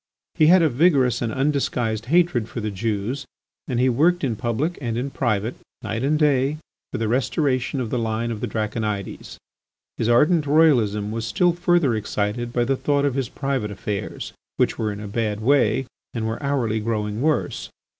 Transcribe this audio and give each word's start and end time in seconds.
He 0.33 0.47
had 0.47 0.63
a 0.63 0.69
vigorous 0.69 1.21
and 1.21 1.31
undisguised 1.31 2.07
hatred 2.07 2.49
for 2.49 2.59
the 2.59 2.71
Jews, 2.71 3.25
and 3.67 3.79
he 3.79 3.87
worked 3.87 4.23
in 4.23 4.35
public 4.35 4.79
and 4.81 4.97
in 4.97 5.11
private, 5.11 5.53
night 5.83 6.03
and 6.03 6.17
day, 6.17 6.57
for 6.91 6.97
the 6.97 7.07
restoration 7.07 7.79
of 7.79 7.91
the 7.91 7.99
line 7.99 8.31
of 8.31 8.41
the 8.41 8.47
Draconides. 8.47 9.37
His 9.97 10.09
ardent 10.09 10.47
royalism 10.47 11.11
was 11.11 11.27
still 11.27 11.53
further 11.53 11.93
excited 11.93 12.51
by 12.51 12.63
the 12.63 12.75
thought 12.75 13.05
of 13.05 13.13
his 13.13 13.29
private 13.29 13.69
affairs, 13.69 14.33
which 14.57 14.75
were 14.79 14.91
in 14.91 14.99
a 15.01 15.07
bad 15.07 15.39
way 15.39 15.85
and 16.15 16.25
were 16.25 16.41
hourly 16.41 16.79
growing 16.79 17.21
worse. 17.21 17.69